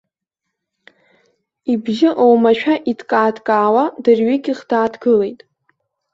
Ибжьы 1.71 2.09
оумашәа 2.23 2.75
иҭкаа-ҭкаауа, 2.91 3.83
дырҩегьых 4.03 4.59
дааҭгылеит. 4.69 5.39